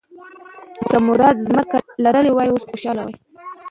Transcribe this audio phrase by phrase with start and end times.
[0.89, 3.09] که مراد ځمکه لرلی وای، اوس به خوشاله و.